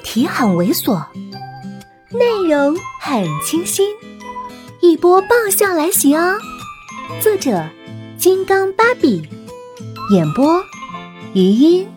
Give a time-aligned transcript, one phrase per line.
[0.00, 1.06] 题很猥琐，
[2.10, 3.94] 内容很清新，
[4.80, 6.38] 一波爆笑来袭哦！
[7.20, 7.68] 作者：
[8.18, 9.28] 金刚芭比，
[10.12, 10.62] 演播：
[11.34, 11.88] 余音。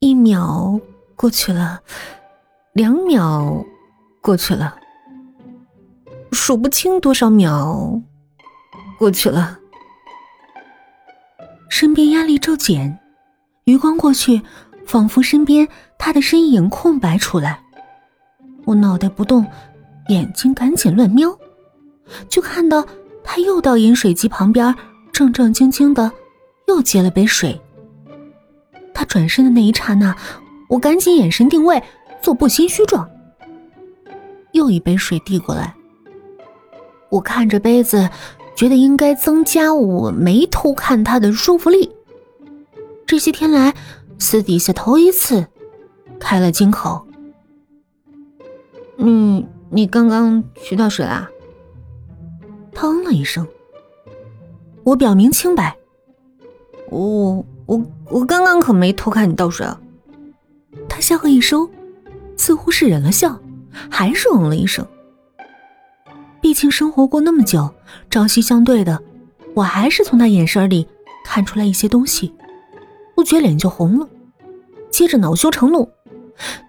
[0.00, 0.80] 一秒
[1.16, 1.82] 过去了，
[2.72, 3.64] 两秒
[4.20, 4.76] 过去了，
[6.32, 8.00] 数不清多少秒
[8.98, 9.58] 过去了。
[11.68, 12.99] 身边压力骤减，
[13.70, 14.42] 余光过去，
[14.84, 15.66] 仿佛身边
[15.96, 17.62] 他的身影空白出来。
[18.64, 19.46] 我脑袋不动，
[20.08, 21.38] 眼睛赶紧乱瞄，
[22.28, 22.84] 就看到
[23.22, 24.74] 他又到饮水机旁边，
[25.12, 26.10] 正正经经的
[26.66, 27.58] 又接了杯水。
[28.92, 30.14] 他转身的那一刹那，
[30.68, 31.82] 我赶紧眼神定位，
[32.20, 33.08] 做不心虚状。
[34.52, 35.72] 又一杯水递过来，
[37.08, 38.10] 我看着杯子。
[38.56, 41.90] 觉得应该增加我没偷看他的说服力。
[43.10, 43.74] 这些天来，
[44.20, 45.44] 私底下头一次
[46.20, 47.04] 开了金口。
[48.94, 51.28] 你你刚刚去倒水啦？
[52.72, 53.44] 他嗯了一声。
[54.84, 55.76] 我表明清白。
[56.88, 59.80] 我我我刚刚可没偷看你倒水啊。
[60.88, 61.68] 他下颌一收，
[62.36, 63.40] 似乎是忍了笑，
[63.90, 64.86] 还是嗯了一声。
[66.40, 67.74] 毕竟生活过那么久，
[68.08, 69.02] 朝夕相对的，
[69.56, 70.86] 我还是从他眼神里
[71.24, 72.32] 看出来一些东西，
[73.20, 74.08] 不觉脸就红了，
[74.90, 75.92] 接着恼羞成怒，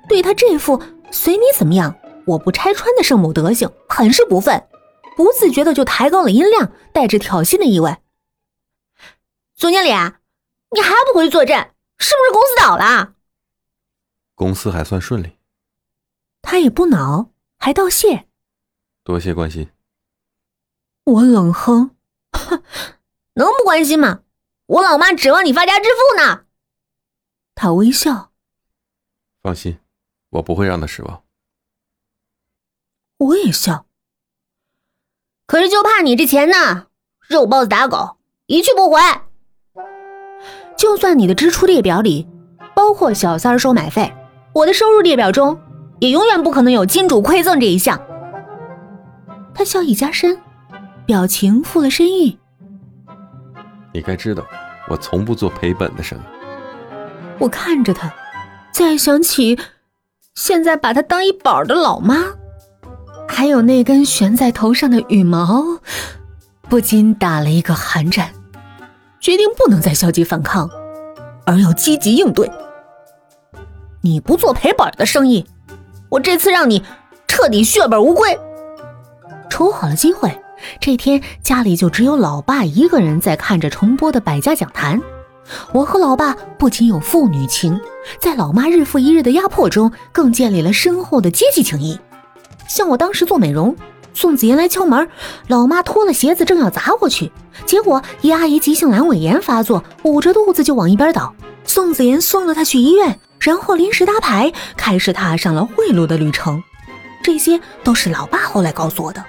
[0.09, 1.95] 对他这副随你怎么样，
[2.27, 4.67] 我不拆穿的圣母德行，很是不忿，
[5.15, 7.95] 不自觉的就抬高了音量，带着挑衅的意味。
[9.55, 11.57] 总经理，你还不回去坐镇？
[11.99, 13.13] 是不是公司倒了？
[14.35, 15.37] 公司还算顺利。
[16.41, 18.27] 他也不恼，还道谢。
[19.05, 19.69] 多谢关心。
[21.05, 21.95] 我冷哼，
[22.33, 22.61] 哼，
[23.35, 24.23] 能不关心吗？
[24.65, 26.40] 我老妈指望你发家致富呢。
[27.55, 28.31] 他微笑，
[29.43, 29.77] 放心，
[30.29, 31.23] 我不会让他失望。
[33.17, 33.85] 我也笑，
[35.45, 36.87] 可是就怕你这钱呢，
[37.27, 38.17] 肉包子打狗，
[38.47, 38.99] 一去不回。
[40.75, 42.27] 就算你的支出列表里
[42.73, 44.11] 包括小三收买费，
[44.53, 45.59] 我的收入列表中
[45.99, 48.01] 也永远不可能有金主馈赠这一项。
[49.53, 50.41] 他笑意加深，
[51.05, 52.39] 表情富了深意。
[53.93, 54.43] 你该知道，
[54.89, 56.21] 我从不做赔本的生意。
[57.41, 58.13] 我看着他，
[58.71, 59.57] 再想起
[60.35, 62.23] 现在把他当一宝的老妈，
[63.27, 65.79] 还有那根悬在头上的羽毛，
[66.69, 68.31] 不禁打了一个寒战，
[69.19, 70.69] 决定不能再消极反抗，
[71.47, 72.49] 而要积极应对。
[74.01, 75.43] 你不做赔本的生意，
[76.09, 76.83] 我这次让你
[77.27, 78.39] 彻底血本无归。
[79.49, 80.39] 瞅好了机会，
[80.79, 85.01] 这天家里就只有老爸一个人在看着重播的百家讲坛。
[85.73, 87.79] 我和老爸不仅有父女情，
[88.19, 91.99] 在老妈日复一日的压迫中，更建立了深厚的阶级情谊。
[92.67, 93.75] 像我当时做美容，
[94.13, 95.07] 宋子妍来敲门，
[95.47, 97.31] 老妈脱了鞋子正要砸过去，
[97.65, 101.33] 结果一阿姨急性阑尾炎发作，捂着肚子就往一边倒。
[101.63, 106.61] 宋子妍送了她去医院，然后临时搭牌，开始踏上了贿赂的旅程。
[107.23, 109.23] 这些都是老爸后来告诉我的。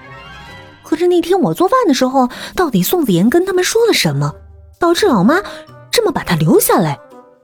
[0.82, 4.34] 可是那天我做饭的时候，到底宋子妍跟他们说了什么，
[4.78, 5.43] 导致老妈
[5.92, 6.98] 这么把他留下来，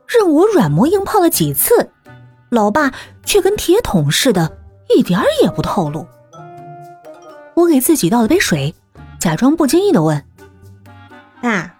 [0.06, 1.90] 任我软磨硬泡了几次，
[2.48, 2.90] 老爸
[3.24, 6.04] 却跟铁桶似的，一点儿也不透露。
[7.54, 8.74] 我给自己倒了杯水，
[9.20, 10.24] 假装不经意的问
[11.42, 11.74] ：“爸，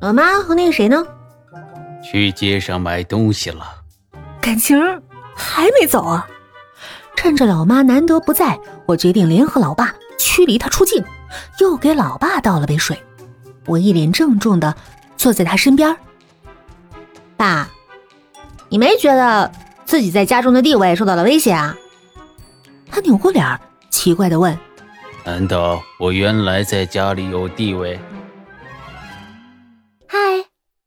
[0.00, 1.04] 老妈和那个谁呢？”
[2.04, 3.64] 去街上买东西了。
[4.40, 4.78] 感情
[5.34, 6.28] 还没走啊？
[7.16, 9.94] 趁着老妈难得不在，我决定联合老爸。
[10.18, 11.02] 驱离他出境，
[11.60, 13.00] 又给老爸倒了杯水。
[13.66, 14.74] 我一脸郑重的
[15.16, 15.96] 坐在他身边。
[17.36, 17.68] 爸，
[18.68, 19.50] 你没觉得
[19.84, 21.76] 自己在家中的地位受到了威胁啊？
[22.90, 23.58] 他扭过脸，
[23.90, 24.56] 奇怪的问
[25.26, 27.98] ：“难道我原来在家里有地位？”
[30.06, 30.18] 嗨，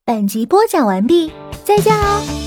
[0.06, 1.34] 本集播讲完毕，
[1.66, 2.47] 再见哦。